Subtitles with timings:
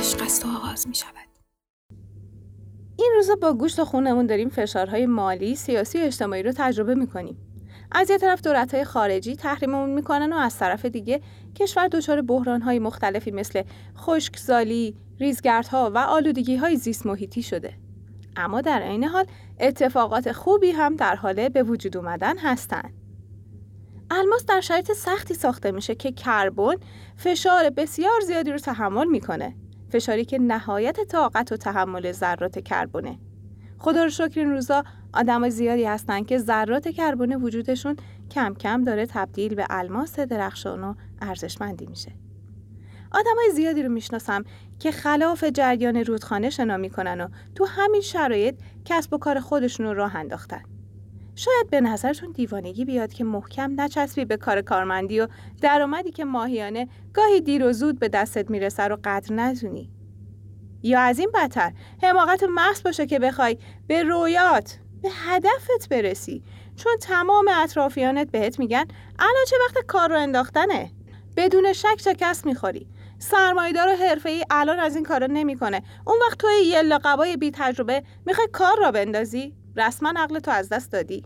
[0.00, 1.28] عشق است و آغاز می شود.
[2.96, 7.36] این روزا با گوشت خونمون داریم فشارهای مالی، سیاسی و اجتماعی رو تجربه می‌کنیم.
[7.92, 11.20] از یه طرف دولت‌های خارجی تحریممون می‌کنن و از طرف دیگه
[11.54, 13.62] کشور دچار بحرانهای مختلفی مثل
[13.96, 17.74] خشکسالی، ریزگردها و آلودگی‌های زیست محیطی شده.
[18.36, 19.26] اما در عین حال
[19.60, 22.92] اتفاقات خوبی هم در حال به وجود اومدن هستند.
[24.10, 26.74] الماس در شرایط سختی ساخته میشه که کربن
[27.16, 29.54] فشار بسیار زیادی رو تحمل می‌کنه.
[29.92, 33.18] فشاری که نهایت طاقت و تحمل ذرات کربونه.
[33.78, 37.96] خدا رو شکر این روزا آدم زیادی هستن که ذرات کربن وجودشون
[38.30, 42.12] کم کم داره تبدیل به الماس درخشان و ارزشمندی میشه.
[43.12, 44.44] های زیادی رو می‌شناسم
[44.78, 48.54] که خلاف جریان رودخانه شنا می‌کنن و تو همین شرایط
[48.84, 50.62] کسب و کار خودشون رو راه انداختن.
[51.40, 55.28] شاید به نظرتون دیوانگی بیاد که محکم نچسبی به کار کارمندی و
[55.60, 59.90] درآمدی که ماهیانه گاهی دیر و زود به دستت می‌رسه رو قدر ندونی.
[60.82, 66.42] یا از این بدتر حماقت محض باشه که بخوای به رویات به هدفت برسی.
[66.76, 68.84] چون تمام اطرافیانت بهت میگن
[69.18, 70.90] الان چه وقت کار رو انداختنه؟
[71.36, 72.88] بدون شک شکست می‌خوری.
[73.18, 75.82] سرمایه‌دار و حرفه‌ای الان از این کارا نمی‌کنه.
[76.06, 80.68] اون وقت توی یه لقبای بی تجربه می‌خوای کار را بندازی؟ رسما عقل تو از
[80.68, 81.24] دست دادی.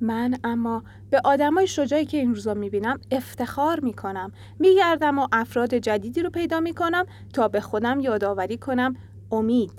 [0.00, 4.32] من اما به آدمای شجاعی که این روزا می‌بینم افتخار می‌کنم.
[4.58, 8.96] میگردم و افراد جدیدی رو پیدا می‌کنم تا به خودم یادآوری کنم
[9.32, 9.72] امید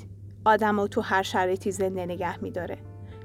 [0.46, 2.78] آدم رو تو هر شرایطی زنده نگه میداره.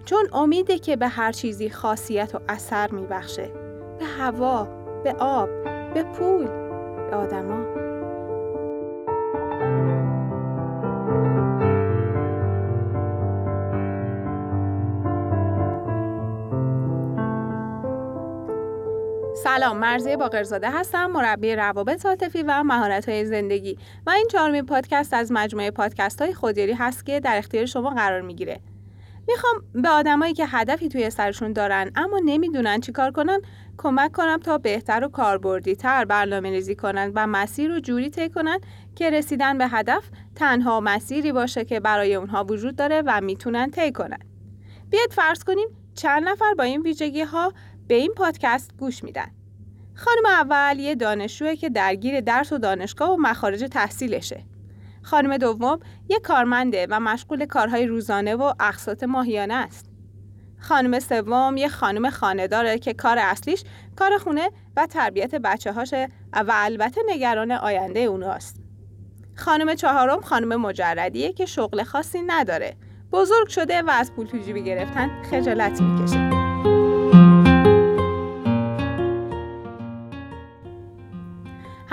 [0.05, 3.51] چون امیده که به هر چیزی خاصیت و اثر میبخشه.
[3.99, 4.65] به هوا
[5.05, 5.49] به آب
[5.95, 6.47] به پول
[7.11, 7.72] به آدما.
[19.57, 25.15] سلام مرزی باقرزاده هستم مربی روابط عاطفی و مهارت های زندگی و این چهارمین پادکست
[25.15, 28.61] از مجموعه پادکست های خودیاری هست که در اختیار شما قرار می‌گیره.
[29.29, 33.41] می‌خوام به آدمایی که هدفی توی سرشون دارن اما نمی‌دونن چیکار کنن
[33.79, 38.29] کمک کنم تا بهتر و کاربردی تر برنامه ریزی کنن و مسیر رو جوری طی
[38.29, 38.59] کنن
[38.97, 40.05] که رسیدن به هدف
[40.35, 44.21] تنها مسیری باشه که برای اونها وجود داره و می‌تونن طی کنن.
[44.91, 47.53] بیاید فرض کنیم چند نفر با این ویژگی ها
[47.89, 49.42] به این پادکست گوش میدن.
[49.95, 54.45] خانم اول یه دانشجوه که درگیر درس و دانشگاه و مخارج تحصیلشه.
[55.03, 59.87] خانم دوم یه کارمنده و مشغول کارهای روزانه و اقساط ماهیانه است.
[60.59, 63.65] خانم سوم یه خانم خانه داره که کار اصلیش
[63.97, 68.57] کار خونه و تربیت بچه هاشه و البته نگران آینده اوناست.
[69.37, 72.77] خانم چهارم خانم مجردیه که شغل خاصی نداره.
[73.13, 76.32] بزرگ شده و از پول تو جیبی گرفتن خجالت می‌کشه.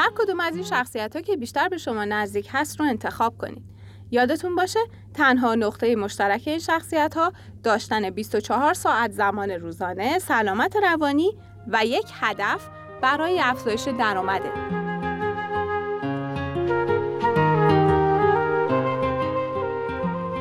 [0.09, 3.63] هر کدوم از این شخصیت ها که بیشتر به شما نزدیک هست رو انتخاب کنید.
[4.11, 4.79] یادتون باشه
[5.13, 7.33] تنها نقطه مشترک این شخصیت ها
[7.63, 11.37] داشتن 24 ساعت زمان روزانه، سلامت روانی
[11.67, 12.69] و یک هدف
[13.01, 14.51] برای افزایش درآمده.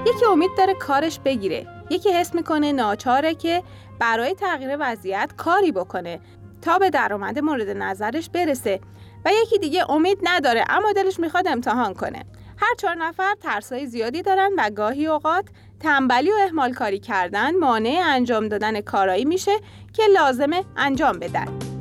[0.07, 3.63] یکی امید داره کارش بگیره یکی حس می‌کنه ناچاره که
[3.99, 6.21] برای تغییر وضعیت کاری بکنه
[6.63, 8.81] تا به درآمد مورد نظرش برسه
[9.25, 12.25] و یکی دیگه امید نداره اما دلش می‌خواد امتحان کنه.
[12.59, 15.45] هر چهار نفر ترسای زیادی دارن و گاهی اوقات
[15.81, 19.53] تنبلی و اهمال کاری کردن مانع انجام دادن کارایی میشه
[19.93, 21.78] که لازمه انجام بدن.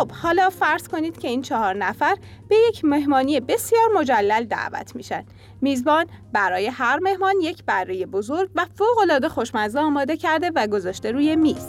[0.00, 2.16] خب حالا فرض کنید که این چهار نفر
[2.48, 5.24] به یک مهمانی بسیار مجلل دعوت میشن.
[5.60, 11.36] میزبان برای هر مهمان یک بره بزرگ و فوقالعاده خوشمزه آماده کرده و گذاشته روی
[11.36, 11.66] میز.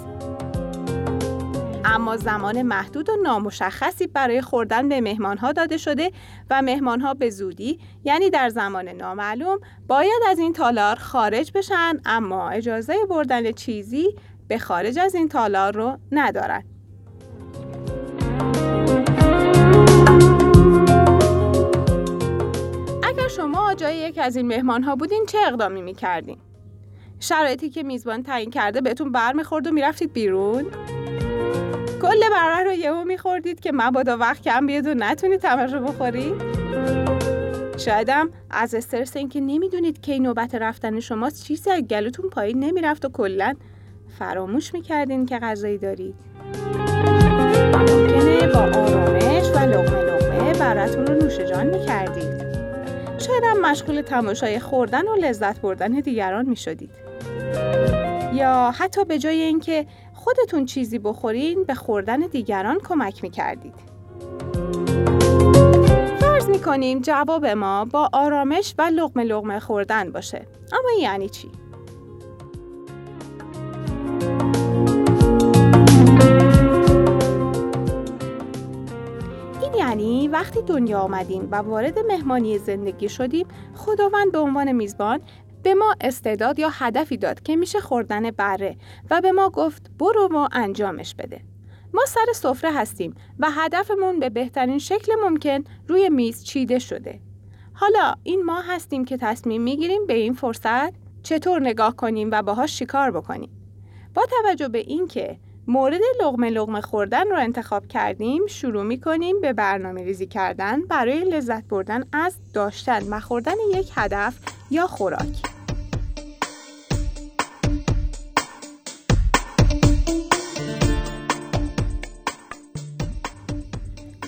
[1.85, 6.11] اما زمان محدود و نامشخصی برای خوردن به مهمانها داده شده
[6.49, 12.49] و مهمانها به زودی یعنی در زمان نامعلوم باید از این تالار خارج بشن اما
[12.49, 14.15] اجازه بردن چیزی
[14.47, 16.70] به خارج از این تالار رو ندارن.
[23.73, 26.37] جای یک از این مهمان ها بودین چه اقدامی می‌کردین؟
[27.19, 30.65] شرایطی که میزبان تعیین کرده بهتون برمیخورد و می‌رفتید بیرون؟
[32.01, 36.33] کل بره رو یهو میخوردید که مبادا وقت کم بیاد و نتونید تماشا بخورید
[37.77, 43.09] شایدم از استرس اینکه نمی‌دونید کی نوبت رفتن شماست چیزی از گلوتون پایین نمی‌رفت و
[43.09, 43.53] کلا
[44.19, 46.15] فراموش می‌کردین که غذایی دارید
[47.73, 52.40] ممکنه با آرامش و لغمه لغمه براتون رو نوش جان می‌کردید
[53.21, 56.91] شاید هم مشغول تماشای خوردن و لذت بردن دیگران می‌شدید.
[58.33, 63.73] یا حتی به جای اینکه خودتون چیزی بخورین به خوردن دیگران کمک می‌کردید.
[66.19, 70.47] فرض می‌کنیم جواب ما با آرامش و لغمه لغمه خوردن باشه.
[70.71, 71.51] اما یعنی چی؟
[80.41, 85.21] وقتی دنیا آمدیم و وارد مهمانی زندگی شدیم خداوند به عنوان میزبان
[85.63, 88.77] به ما استعداد یا هدفی داد که میشه خوردن بره
[89.09, 91.41] و به ما گفت برو و انجامش بده.
[91.93, 97.19] ما سر سفره هستیم و هدفمون به بهترین شکل ممکن روی میز چیده شده.
[97.73, 100.93] حالا این ما هستیم که تصمیم می‌گیریم به این فرصت
[101.23, 103.49] چطور نگاه کنیم و باهاش شکار بکنیم.
[104.13, 109.53] با توجه به اینکه مورد لغمه لغمه خوردن رو انتخاب کردیم شروع می کنیم به
[109.53, 114.37] برنامه ریزی کردن برای لذت بردن از داشتن و خوردن یک هدف
[114.71, 115.41] یا خوراک.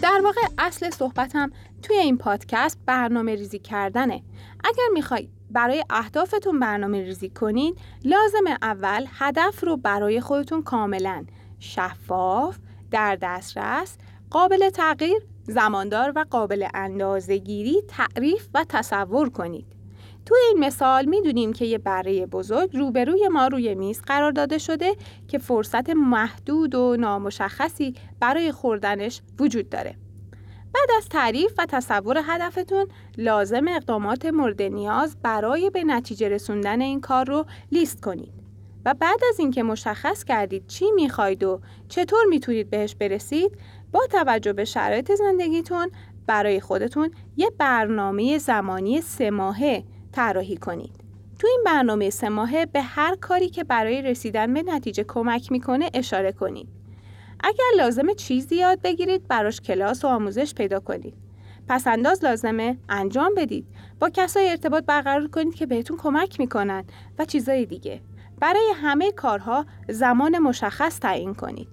[0.01, 1.51] در واقع اصل صحبتم
[1.81, 4.23] توی این پادکست برنامه ریزی کردنه.
[4.63, 11.25] اگر می‌خوای برای اهدافتون برنامه ریزی کنین لازم اول هدف رو برای خودتون کاملا
[11.59, 12.57] شفاف،
[12.91, 13.97] در دسترس،
[14.29, 19.65] قابل تغییر، زماندار و قابل اندازهگیری تعریف و تصور کنید.
[20.25, 24.95] توی این مثال می‌دونیم که یه بره بزرگ روبروی ما روی میز قرار داده شده
[25.27, 29.95] که فرصت محدود و نامشخصی برای خوردنش وجود داره.
[30.73, 32.87] بعد از تعریف و تصور هدفتون
[33.17, 38.33] لازم اقدامات مورد نیاز برای به نتیجه رسوندن این کار رو لیست کنید.
[38.85, 43.57] و بعد از اینکه مشخص کردید چی می‌خواید و چطور می‌تونید بهش برسید
[43.91, 45.91] با توجه به شرایط زندگیتون
[46.27, 50.95] برای خودتون یه برنامه زمانی سه ماهه طراحی کنید.
[51.39, 55.89] تو این برنامه سه ماهه به هر کاری که برای رسیدن به نتیجه کمک می‌کنه
[55.93, 56.82] اشاره کنید.
[57.43, 61.13] اگر لازم چیزی یاد بگیرید براش کلاس و آموزش پیدا کنید.
[61.67, 63.65] پس انداز لازمه انجام بدید.
[63.99, 66.83] با کسای ارتباط برقرار کنید که بهتون کمک می‌کنن
[67.19, 68.01] و چیزای دیگه.
[68.39, 71.67] برای همه کارها زمان مشخص تعیین کنید.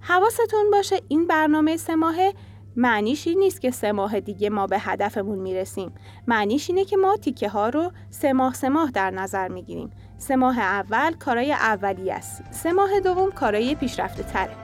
[0.00, 2.34] حواستون باشه این برنامه سه ماهه
[2.76, 5.92] معنیش این نیست که سه ماه دیگه ما به هدفمون می‌رسیم.
[6.26, 9.90] معنیش اینه که ما تیکه ها رو سه ماه سه ماه در نظر می‌گیریم.
[10.18, 12.42] سه ماه اول کارای اولی است.
[12.50, 14.56] سه ماه دوم کارای پیشرفته تره.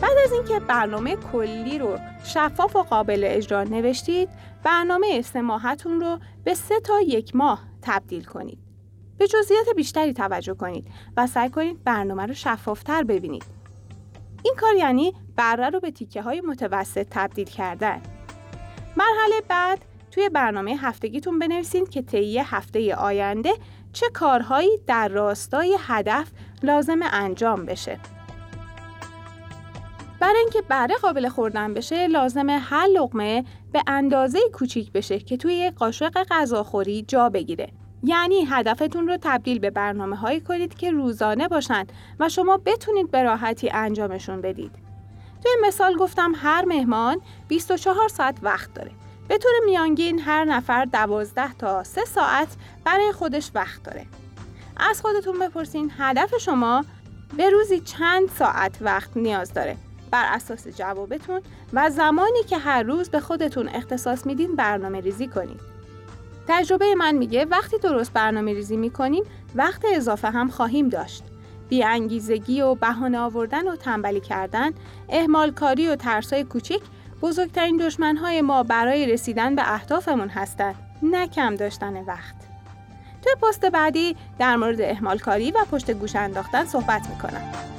[0.00, 4.28] بعد از اینکه برنامه کلی رو شفاف و قابل اجرا نوشتید،
[4.64, 8.58] برنامه سه ماهتون رو به سه تا یک ماه تبدیل کنید.
[9.18, 10.86] به جزئیات بیشتری توجه کنید
[11.16, 13.44] و سعی کنید برنامه رو شفافتر ببینید.
[14.44, 18.02] این کار یعنی بره رو به تیکه های متوسط تبدیل کردن.
[18.96, 23.50] مرحله بعد توی برنامه هفتگیتون بنویسید که طی هفته آینده
[23.92, 26.30] چه کارهایی در راستای هدف
[26.62, 27.98] لازم انجام بشه.
[30.20, 35.72] برای اینکه بره قابل خوردن بشه لازمه هر لقمه به اندازه کوچیک بشه که توی
[35.76, 37.83] قاشق غذاخوری جا بگیره.
[38.04, 43.22] یعنی هدفتون رو تبدیل به برنامه هایی کنید که روزانه باشند و شما بتونید به
[43.22, 44.72] راحتی انجامشون بدید.
[45.42, 48.90] توی مثال گفتم هر مهمان 24 ساعت وقت داره.
[49.28, 52.48] به طور میانگین هر نفر 12 تا 3 ساعت
[52.84, 54.06] برای خودش وقت داره.
[54.76, 56.84] از خودتون بپرسین هدف شما
[57.36, 59.76] به روزی چند ساعت وقت نیاز داره
[60.10, 61.40] بر اساس جوابتون
[61.72, 65.73] و زمانی که هر روز به خودتون اختصاص میدین برنامه ریزی کنید.
[66.48, 69.24] تجربه من میگه وقتی درست برنامه ریزی می‌کنیم
[69.54, 71.24] وقت اضافه هم خواهیم داشت.
[71.82, 74.70] انگیزگی و بهانه آوردن و تنبلی کردن،
[75.08, 76.82] اهمال کاری و ترسای کوچیک
[77.22, 82.34] بزرگترین دشمنهای ما برای رسیدن به اهدافمون هستند نه کم داشتن وقت.
[83.22, 87.73] توی پست بعدی در مورد اهمال کاری و پشت گوش انداختن صحبت می‌کنم.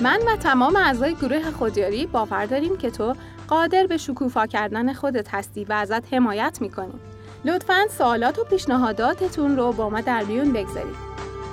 [0.00, 3.14] من و تمام اعضای گروه خودیاری باور داریم که تو
[3.48, 7.00] قادر به شکوفا کردن خودت هستی و ازت حمایت می‌کنیم.
[7.44, 10.96] لطفا سوالات و پیشنهاداتتون رو با ما در میون بگذارید.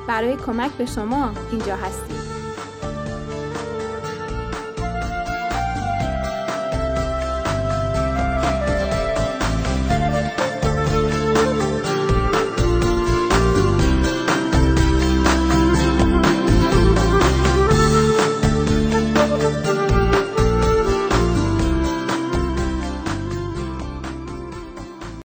[0.07, 2.34] برای کمک به شما اینجا هستیم.